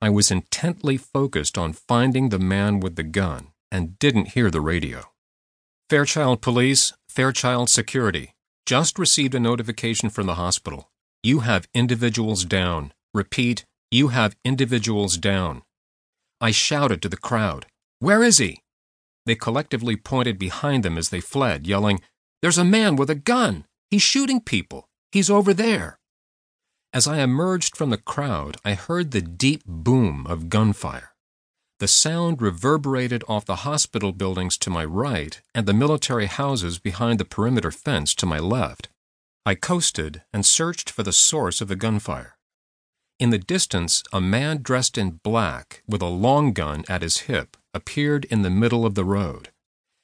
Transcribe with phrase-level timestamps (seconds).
[0.00, 4.60] I was intently focused on finding the man with the gun and didn't hear the
[4.60, 5.04] radio.
[5.90, 8.34] Fairchild Police, Fairchild Security.
[8.64, 10.90] Just received a notification from the hospital.
[11.22, 12.92] You have individuals down.
[13.12, 15.62] Repeat, you have individuals down.
[16.40, 17.66] I shouted to the crowd,
[17.98, 18.62] Where is he?
[19.26, 22.00] They collectively pointed behind them as they fled, yelling,
[22.40, 23.64] There's a man with a gun!
[23.90, 24.86] He's shooting people!
[25.10, 25.98] He's over there!
[26.92, 31.12] As I emerged from the crowd, I heard the deep boom of gunfire.
[31.80, 37.20] The sound reverberated off the hospital buildings to my right and the military houses behind
[37.20, 38.88] the perimeter fence to my left.
[39.44, 42.36] I coasted and searched for the source of the gunfire.
[43.18, 47.56] In the distance, a man dressed in black with a long gun at his hip
[47.74, 49.50] appeared in the middle of the road.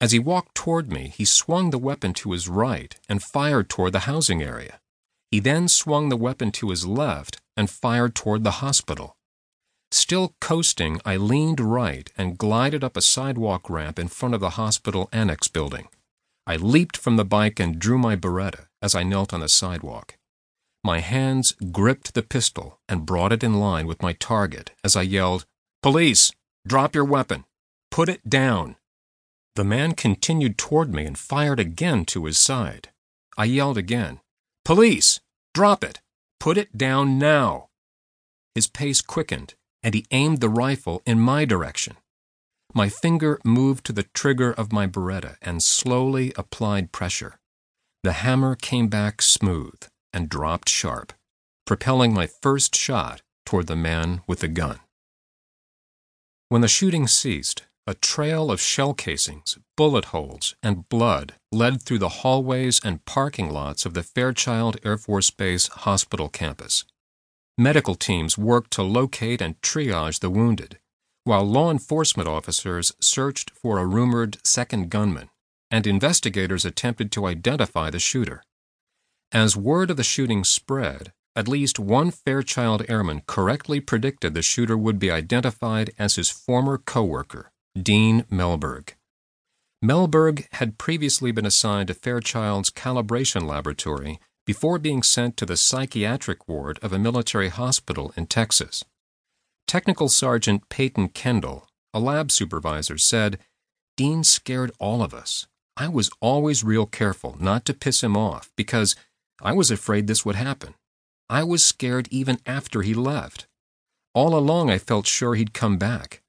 [0.00, 3.92] As he walked toward me, he swung the weapon to his right and fired toward
[3.92, 4.78] the housing area.
[5.30, 9.16] He then swung the weapon to his left and fired toward the hospital.
[9.90, 14.50] Still coasting, I leaned right and glided up a sidewalk ramp in front of the
[14.50, 15.88] hospital annex building.
[16.46, 20.16] I leaped from the bike and drew my Beretta as I knelt on the sidewalk.
[20.84, 25.02] My hands gripped the pistol and brought it in line with my target as I
[25.02, 25.44] yelled,
[25.82, 26.32] Police!
[26.66, 27.44] Drop your weapon!
[27.90, 28.76] Put it down!
[29.56, 32.90] The man continued toward me and fired again to his side.
[33.36, 34.20] I yelled again,
[34.64, 35.20] Police!
[35.56, 36.02] Drop it!
[36.38, 37.70] Put it down now!
[38.54, 41.96] His pace quickened, and he aimed the rifle in my direction.
[42.74, 47.38] My finger moved to the trigger of my Beretta and slowly applied pressure.
[48.02, 49.80] The hammer came back smooth
[50.12, 51.14] and dropped sharp,
[51.64, 54.80] propelling my first shot toward the man with the gun.
[56.50, 61.98] When the shooting ceased, a trail of shell casings, bullet holes, and blood led through
[61.98, 66.84] the hallways and parking lots of the Fairchild Air Force Base hospital campus.
[67.56, 70.78] Medical teams worked to locate and triage the wounded,
[71.24, 75.30] while law enforcement officers searched for a rumored second gunman,
[75.70, 78.42] and investigators attempted to identify the shooter.
[79.32, 84.76] As word of the shooting spread, at least one Fairchild airman correctly predicted the shooter
[84.76, 88.95] would be identified as his former coworker, Dean Mellberg.
[89.84, 96.48] Mellberg had previously been assigned to Fairchild's calibration laboratory before being sent to the psychiatric
[96.48, 98.84] ward of a military hospital in Texas.
[99.66, 103.38] Technical Sergeant Peyton Kendall, a lab supervisor, said,
[103.96, 105.46] Dean scared all of us.
[105.76, 108.96] I was always real careful not to piss him off because
[109.42, 110.74] I was afraid this would happen.
[111.28, 113.46] I was scared even after he left.
[114.14, 116.22] All along, I felt sure he'd come back.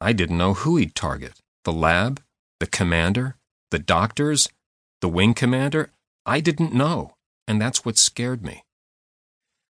[0.00, 2.22] I didn't know who he'd target the lab,
[2.60, 3.36] the commander,
[3.70, 4.48] the doctors,
[5.00, 5.90] the wing commander.
[6.24, 7.14] I didn't know,
[7.48, 8.62] and that's what scared me.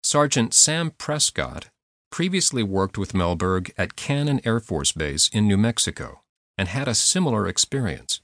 [0.02, 1.68] Sergeant Sam Prescott
[2.10, 6.22] previously worked with Mellberg at Cannon Air Force Base in New Mexico
[6.56, 8.20] and had a similar experience.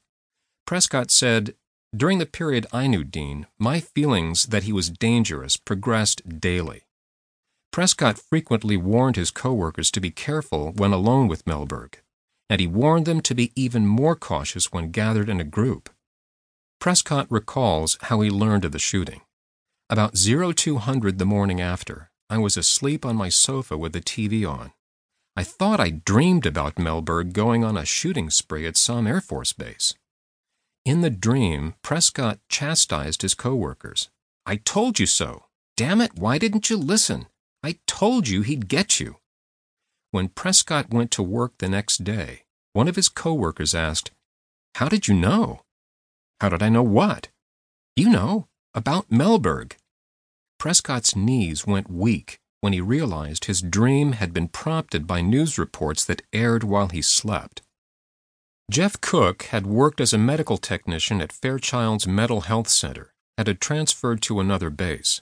[0.67, 1.55] Prescott said
[1.95, 6.83] during the period I knew Dean, my feelings that he was dangerous progressed daily.
[7.71, 11.97] Prescott frequently warned his coworkers to be careful when alone with Mellberg,
[12.55, 15.91] and he warned them to be even more cautious when gathered in a group.
[16.79, 19.23] Prescott recalls how he learned of the shooting.
[19.91, 24.73] About 0200 the morning after, I was asleep on my sofa with the TV on.
[25.37, 29.53] I thought I dreamed about Mellberg going on a shooting spree at some Air Force
[29.53, 29.93] base.
[30.85, 34.11] In the dream, Prescott chastised his coworkers.
[34.47, 35.47] I told you so.
[35.77, 37.27] Damn it, why didn't you listen?
[37.65, 39.17] I told you he'd get you.
[40.13, 42.44] When Prescott went to work the next day,
[42.75, 44.11] one of his coworkers asked,
[44.75, 45.63] How did you know?
[46.41, 47.29] How did I know what?
[47.97, 49.77] You know, about Mellberg.
[50.59, 56.05] Prescott's knees went weak when he realized his dream had been prompted by news reports
[56.05, 57.63] that aired while he slept.
[58.71, 63.61] Jeff Cook had worked as a medical technician at Fairchild's Mental Health Center and had
[63.61, 65.21] transferred to another base.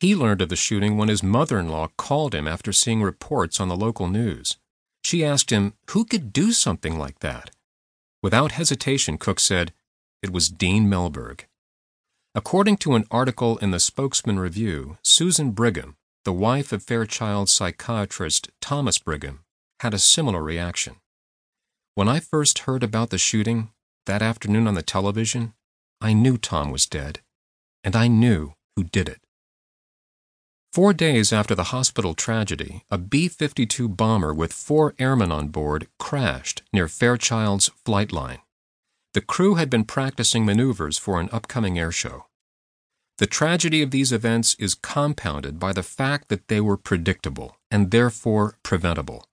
[0.00, 3.60] He learned of the shooting when his mother in law called him after seeing reports
[3.60, 4.56] on the local news.
[5.02, 7.50] She asked him who could do something like that.
[8.22, 9.72] Without hesitation, Cook said,
[10.22, 11.46] It was Dean Mellberg.
[12.34, 18.48] According to an article in the Spokesman Review, Susan Brigham, the wife of Fairchild psychiatrist
[18.60, 19.40] Thomas Brigham,
[19.80, 20.96] had a similar reaction.
[21.94, 23.70] When I first heard about the shooting,
[24.06, 25.52] that afternoon on the television,
[26.00, 27.20] I knew Tom was dead,
[27.84, 29.20] and I knew who did it.
[30.72, 35.86] Four days after the hospital tragedy, a B 52 bomber with four airmen on board
[35.98, 38.38] crashed near Fairchild's flight line.
[39.12, 42.24] The crew had been practicing maneuvers for an upcoming air show.
[43.18, 47.90] The tragedy of these events is compounded by the fact that they were predictable and
[47.90, 49.26] therefore preventable.